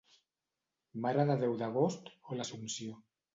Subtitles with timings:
[1.03, 2.99] Mare de Déu d'Agost o l'Assumpció.